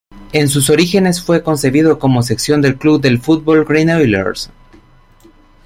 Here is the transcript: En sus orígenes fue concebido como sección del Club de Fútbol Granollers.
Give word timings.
En 0.33 0.49
sus 0.49 0.71
orígenes 0.71 1.21
fue 1.21 1.43
concebido 1.43 1.99
como 1.99 2.23
sección 2.23 2.59
del 2.63 2.75
Club 2.79 3.01
de 3.01 3.15
Fútbol 3.19 3.65
Granollers. 3.65 4.49